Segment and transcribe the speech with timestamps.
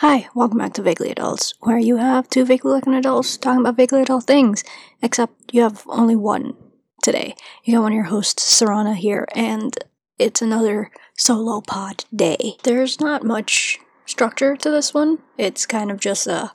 [0.00, 3.76] Hi, welcome back to Vaguely Adults, where you have two vaguely looking adults talking about
[3.76, 4.64] vaguely adult things,
[5.02, 6.56] except you have only one
[7.02, 7.34] today.
[7.64, 9.76] You got one of your hosts, Sarana, here, and
[10.18, 12.54] it's another solo pod day.
[12.62, 16.50] There's not much structure to this one, it's kind of just a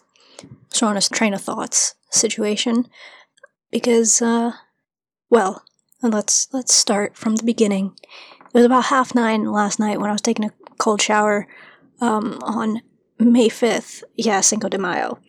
[0.74, 2.88] Sarana's train of thoughts situation,
[3.70, 4.54] because, uh,
[5.30, 5.64] well,
[6.02, 7.96] let's let's start from the beginning.
[8.40, 11.46] It was about half nine last night when I was taking a cold shower
[12.02, 12.82] um, on
[13.20, 15.20] May 5th, yeah, Cinco de Mayo.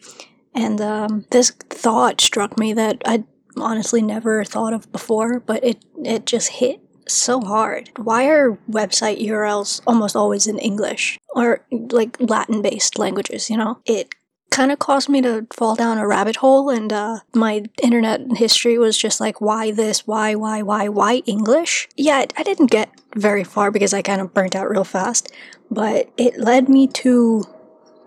[0.55, 3.25] And um, this thought struck me that I'd
[3.57, 7.91] honestly never thought of before, but it, it just hit so hard.
[7.97, 11.19] Why are website URLs almost always in English?
[11.35, 13.79] Or like Latin based languages, you know?
[13.85, 14.15] It
[14.51, 18.79] kind of caused me to fall down a rabbit hole, and uh, my internet history
[18.79, 20.07] was just like, why this?
[20.07, 21.89] Why, why, why, why English?
[21.97, 25.31] Yeah, I didn't get very far because I kind of burnt out real fast,
[25.71, 27.45] but it led me to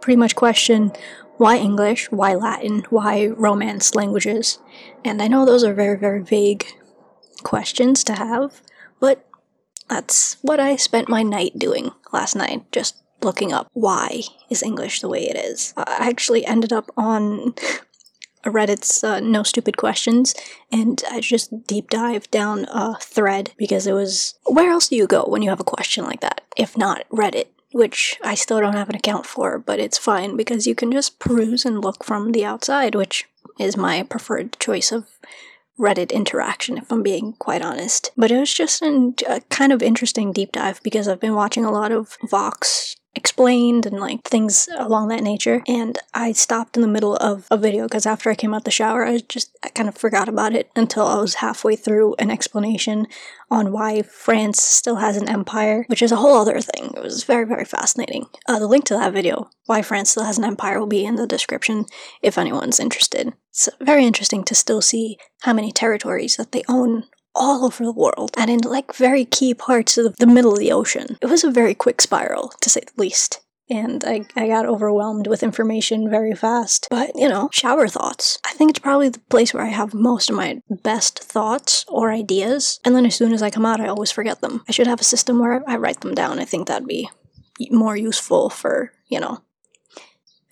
[0.01, 0.91] pretty much question
[1.37, 4.59] why English, why Latin, why Romance languages.
[5.05, 6.65] And I know those are very, very vague
[7.43, 8.61] questions to have,
[8.99, 9.25] but
[9.87, 14.99] that's what I spent my night doing last night, just looking up why is English
[14.99, 15.73] the way it is.
[15.77, 17.53] I actually ended up on
[18.45, 20.33] Reddit's uh, No Stupid Questions,
[20.71, 25.07] and I just deep dived down a thread because it was where else do you
[25.07, 27.47] go when you have a question like that, if not Reddit?
[27.71, 31.19] Which I still don't have an account for, but it's fine because you can just
[31.19, 33.25] peruse and look from the outside, which
[33.59, 35.05] is my preferred choice of
[35.79, 38.11] Reddit interaction, if I'm being quite honest.
[38.17, 41.63] But it was just an, a kind of interesting deep dive because I've been watching
[41.63, 45.61] a lot of Vox explained and like things along that nature.
[45.67, 48.71] And I stopped in the middle of a video because after I came out the
[48.71, 52.29] shower, I just I kind of forgot about it until I was halfway through an
[52.29, 53.07] explanation
[53.51, 56.93] on why France still has an empire, which is a whole other thing.
[56.95, 58.27] It was very, very fascinating.
[58.47, 61.15] Uh, the link to that video, why France still has an empire, will be in
[61.15, 61.85] the description
[62.21, 63.33] if anyone's interested.
[63.49, 67.05] It's very interesting to still see how many territories that they own
[67.39, 70.71] all over the world and in like very key parts of the middle of the
[70.71, 71.17] ocean.
[71.21, 73.39] It was a very quick spiral, to say the least.
[73.71, 76.87] And I, I got overwhelmed with information very fast.
[76.89, 78.39] But, you know, shower thoughts.
[78.43, 82.11] I think it's probably the place where I have most of my best thoughts or
[82.11, 82.79] ideas.
[82.83, 84.63] And then as soon as I come out, I always forget them.
[84.67, 86.39] I should have a system where I write them down.
[86.39, 87.09] I think that'd be
[87.69, 89.43] more useful for, you know,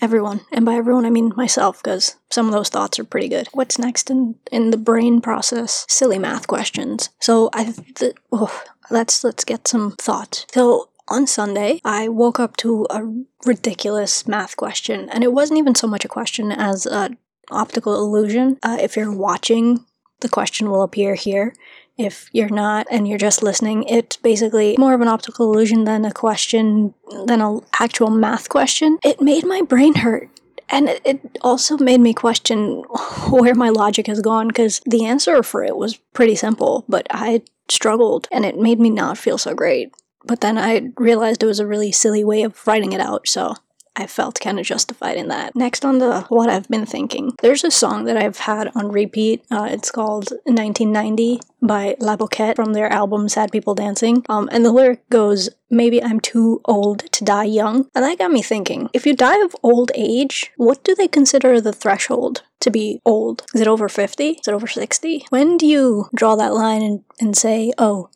[0.01, 0.41] everyone.
[0.51, 3.47] And by everyone, I mean myself, because some of those thoughts are pretty good.
[3.53, 5.85] What's next in, in the brain process?
[5.89, 7.09] Silly math questions.
[7.19, 10.45] So I, th- oh, let's let's get some thought.
[10.53, 13.01] So on Sunday, I woke up to a
[13.45, 17.17] ridiculous math question, and it wasn't even so much a question as an
[17.49, 18.57] optical illusion.
[18.61, 19.85] Uh, if you're watching,
[20.21, 21.53] the question will appear here.
[21.97, 26.05] If you're not and you're just listening, it's basically more of an optical illusion than
[26.05, 26.93] a question,
[27.25, 28.99] than an actual math question.
[29.03, 30.29] It made my brain hurt.
[30.69, 32.83] And it also made me question
[33.29, 37.41] where my logic has gone because the answer for it was pretty simple, but I
[37.69, 39.91] struggled and it made me not feel so great.
[40.25, 43.55] But then I realized it was a really silly way of writing it out, so
[43.97, 45.55] I felt kind of justified in that.
[45.55, 49.43] Next on the what I've been thinking, there's a song that I've had on repeat.
[49.49, 54.23] Uh, it's called 1990 by La Boquette from their album Sad People Dancing.
[54.29, 57.89] Um, and the lyric goes, Maybe I'm too old to die young.
[57.93, 61.59] And that got me thinking if you die of old age, what do they consider
[61.59, 63.43] the threshold to be old?
[63.53, 64.29] Is it over 50?
[64.29, 65.25] Is it over 60?
[65.29, 68.09] When do you draw that line and, and say, oh,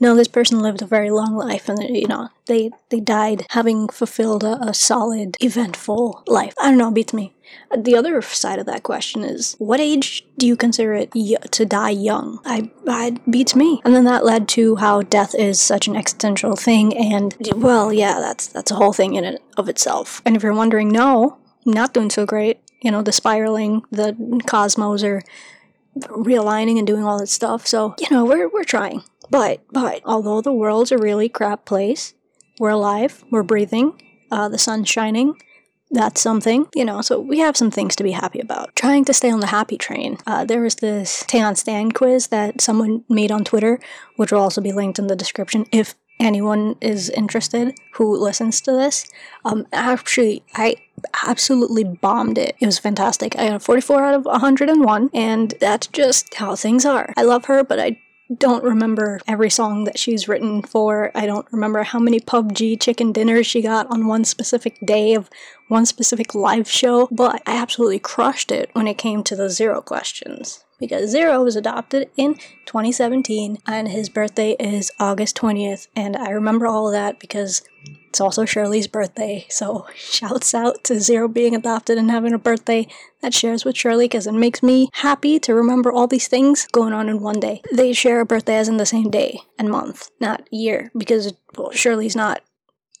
[0.00, 3.88] no, this person lived a very long life, and you know they they died having
[3.88, 6.54] fulfilled a, a solid, eventful life.
[6.60, 7.34] I don't know, beats me.
[7.76, 11.64] The other side of that question is, what age do you consider it y- to
[11.64, 12.40] die young?
[12.44, 13.80] I, I beats me.
[13.84, 18.20] And then that led to how death is such an existential thing, and well, yeah,
[18.20, 20.22] that's that's a whole thing in and of itself.
[20.24, 22.60] And if you're wondering, no, not doing so great.
[22.80, 25.22] You know, the spiraling, the cosmos are
[25.96, 27.66] realigning and doing all that stuff.
[27.66, 29.02] So you know, we're we're trying.
[29.30, 32.14] But, but, although the world's a really crap place,
[32.58, 34.00] we're alive, we're breathing,
[34.30, 35.34] uh, the sun's shining,
[35.90, 38.76] that's something, you know, so we have some things to be happy about.
[38.76, 40.18] Trying to stay on the happy train.
[40.26, 43.80] Uh, there was this Taeyeon Stan quiz that someone made on Twitter,
[44.16, 48.72] which will also be linked in the description if anyone is interested who listens to
[48.72, 49.06] this.
[49.44, 50.76] Um, actually, I
[51.26, 52.56] absolutely bombed it.
[52.60, 53.36] It was fantastic.
[53.36, 57.12] I got a 44 out of 101, and that's just how things are.
[57.16, 57.98] I love her, but I
[58.36, 61.10] don't remember every song that she's written for.
[61.14, 65.30] I don't remember how many PUBG chicken dinners she got on one specific day of
[65.68, 69.80] one specific live show, but I absolutely crushed it when it came to the zero
[69.80, 70.64] questions.
[70.78, 72.34] because Zero was adopted in
[72.66, 75.88] 2017 and his birthday is August 20th.
[75.96, 77.62] And I remember all of that because
[78.08, 79.46] it's also Sherley's birthday.
[79.48, 82.86] So shouts out to Zero being adopted and having a birthday
[83.20, 86.92] that shares with Shirley because it makes me happy to remember all these things going
[86.92, 87.62] on in one day.
[87.72, 91.70] They share a birthday as in the same day and month, not year, because well,
[91.70, 92.42] Sherley's not.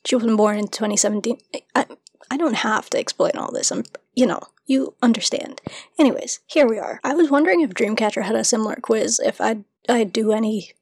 [0.06, 1.38] She wasn't born in 2017.
[1.74, 1.86] I,
[2.30, 3.70] I don't have to explain all this.
[3.70, 3.84] I'm,
[4.14, 5.60] you know, you understand.
[5.98, 7.00] Anyways, here we are.
[7.02, 10.72] I was wondering if Dreamcatcher had a similar quiz, if I'd, I'd do any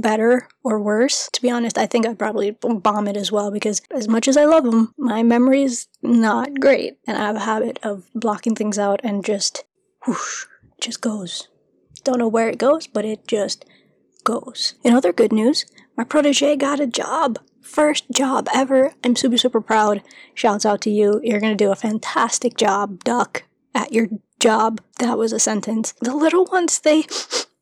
[0.00, 1.28] better or worse.
[1.32, 4.36] To be honest, I think I'd probably bomb it as well because as much as
[4.36, 6.98] I love them, my memory is not great.
[7.06, 9.64] And I have a habit of blocking things out and just
[10.06, 10.46] whoosh,
[10.80, 11.48] just goes.
[12.04, 13.64] Don't know where it goes, but it just
[14.24, 14.74] goes.
[14.82, 15.66] In other good news,
[15.96, 17.38] my protege got a job.
[17.60, 18.94] First job ever.
[19.04, 20.02] I'm super, super proud.
[20.34, 21.20] Shouts out to you.
[21.22, 23.44] You're gonna do a fantastic job, Duck,
[23.74, 24.08] at your
[24.40, 24.80] job.
[24.98, 25.94] That was a sentence.
[26.00, 27.04] The little ones, they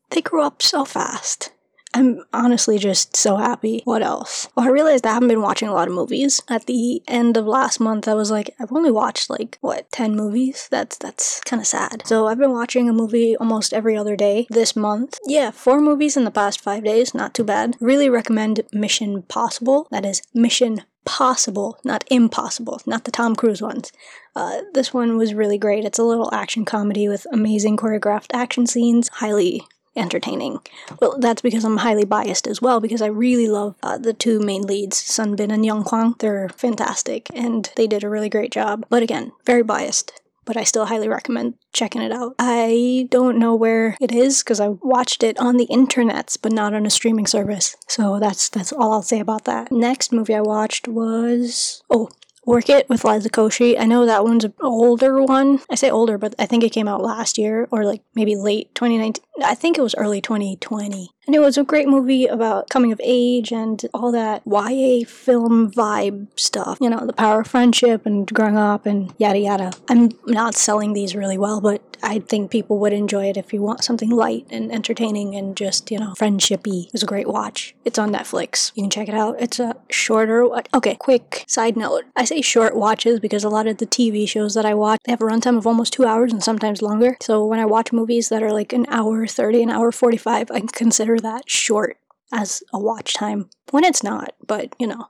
[0.09, 1.51] they grew up so fast.
[1.93, 3.81] I'm honestly just so happy.
[3.83, 4.47] What else?
[4.55, 6.41] Well, I realized I haven't been watching a lot of movies.
[6.47, 10.15] At the end of last month, I was like, I've only watched like what ten
[10.15, 10.67] movies.
[10.69, 12.03] That's that's kind of sad.
[12.05, 15.17] So I've been watching a movie almost every other day this month.
[15.25, 17.13] Yeah, four movies in the past five days.
[17.13, 17.75] Not too bad.
[17.79, 19.87] Really recommend Mission Possible.
[19.89, 23.91] That is Mission Possible, not impossible, not the Tom Cruise ones.
[24.35, 25.85] Uh, this one was really great.
[25.85, 29.09] It's a little action comedy with amazing choreographed action scenes.
[29.13, 29.63] Highly
[29.99, 30.59] entertaining.
[30.99, 34.39] Well, that's because I'm highly biased as well, because I really love uh, the two
[34.39, 36.15] main leads, Sun Bin and Young Kwang.
[36.19, 38.85] They're fantastic, and they did a really great job.
[38.89, 40.13] But again, very biased.
[40.45, 42.33] But I still highly recommend checking it out.
[42.39, 46.73] I don't know where it is because I watched it on the internets, but not
[46.73, 47.75] on a streaming service.
[47.87, 49.71] So that's that's all I'll say about that.
[49.71, 52.09] Next movie I watched was oh
[52.45, 53.79] Work It with Liza Koshy.
[53.79, 55.61] I know that one's an older one.
[55.69, 58.73] I say older, but I think it came out last year or like maybe late
[58.75, 59.23] 2019.
[59.43, 61.09] I think it was early 2020.
[61.27, 65.71] And it was a great movie about coming of age and all that YA film
[65.71, 66.79] vibe stuff.
[66.81, 69.71] You know, the power of friendship and growing up and yada yada.
[69.87, 73.61] I'm not selling these really well, but I think people would enjoy it if you
[73.61, 76.87] want something light and entertaining and just, you know, friendshipy.
[76.87, 77.75] It was a great watch.
[77.85, 78.71] It's on Netflix.
[78.73, 79.39] You can check it out.
[79.39, 82.05] It's a shorter Okay, quick side note.
[82.15, 85.11] I say short watches because a lot of the TV shows that I watch they
[85.11, 87.17] have a runtime of almost two hours and sometimes longer.
[87.21, 90.61] So when I watch movies that are like an hour 30, an hour 45, I
[90.71, 91.97] consider that short
[92.31, 95.07] as a watch time when it's not, but you know,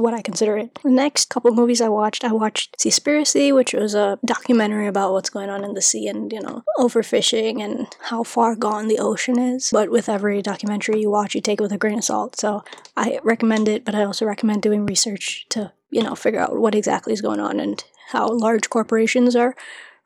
[0.00, 0.78] what I consider it.
[0.82, 5.30] The next couple movies I watched, I watched Seaspiracy, which was a documentary about what's
[5.30, 9.38] going on in the sea and, you know, overfishing and how far gone the ocean
[9.38, 9.70] is.
[9.72, 12.36] But with every documentary you watch, you take it with a grain of salt.
[12.36, 12.64] So
[12.96, 16.74] I recommend it, but I also recommend doing research to, you know, figure out what
[16.74, 19.54] exactly is going on and how large corporations are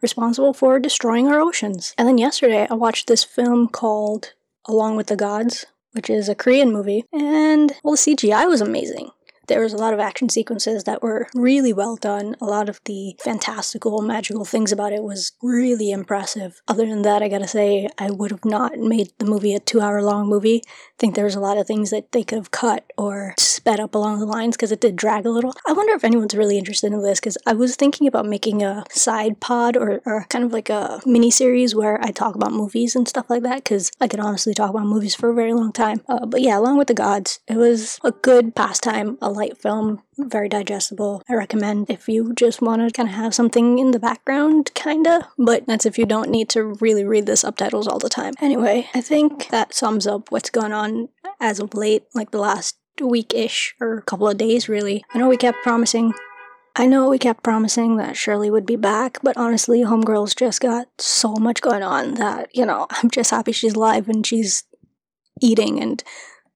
[0.02, 1.94] responsible for destroying our oceans.
[1.96, 4.34] And then yesterday, I watched this film called
[4.66, 9.10] Along with the Gods, which is a Korean movie, and well, the CGI was amazing.
[9.46, 12.36] There was a lot of action sequences that were really well done.
[12.40, 16.60] A lot of the fantastical, magical things about it was really impressive.
[16.68, 19.80] Other than that, I gotta say, I would have not made the movie a two
[19.80, 20.62] hour long movie.
[20.66, 23.80] I think there was a lot of things that they could have cut or sped
[23.80, 25.54] up along the lines because it did drag a little.
[25.66, 28.84] I wonder if anyone's really interested in this because I was thinking about making a
[28.90, 32.94] side pod or, or kind of like a mini series where I talk about movies
[32.94, 35.72] and stuff like that because I could honestly talk about movies for a very long
[35.72, 36.02] time.
[36.08, 40.02] Uh, but yeah, along with the gods, it was a good pastime, a light film,
[40.16, 41.22] very digestible.
[41.28, 45.28] I recommend if you just want to kind of have something in the background, kinda,
[45.38, 48.34] but that's if you don't need to really read the subtitles all the time.
[48.40, 51.08] Anyway, I think that sums up what's going on
[51.40, 55.04] as of late, like the last week ish or a couple of days, really.
[55.12, 56.14] I know we kept promising
[56.76, 60.88] I know we kept promising that Sherley would be back, but honestly, Homegirl's just got
[60.98, 64.64] so much going on that, you know, I'm just happy she's alive and she's
[65.40, 66.02] eating and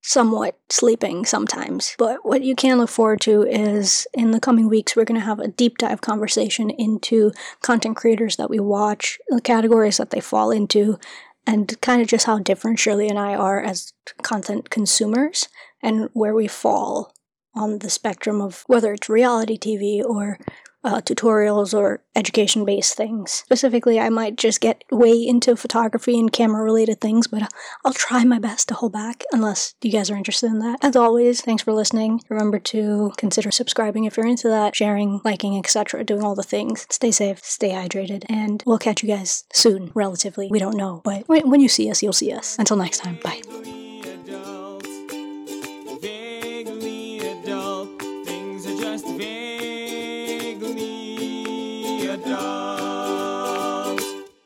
[0.02, 1.94] somewhat sleeping sometimes.
[1.98, 5.26] But what you can look forward to is in the coming weeks, we're going to
[5.26, 10.20] have a deep dive conversation into content creators that we watch, the categories that they
[10.20, 10.98] fall into,
[11.46, 15.48] and kind of just how different Sherley and I are as content consumers
[15.82, 17.12] and where we fall
[17.54, 20.38] on the spectrum of whether it's reality TV or
[20.84, 23.30] uh, tutorials or education based things.
[23.32, 27.42] Specifically, I might just get way into photography and camera related things, but
[27.84, 30.78] I'll try my best to hold back unless you guys are interested in that.
[30.82, 32.20] As always, thanks for listening.
[32.28, 36.86] Remember to consider subscribing if you're into that, sharing, liking, etc., doing all the things.
[36.90, 40.48] Stay safe, stay hydrated, and we'll catch you guys soon, relatively.
[40.50, 42.56] We don't know, but when you see us, you'll see us.
[42.58, 43.77] Until next time, bye.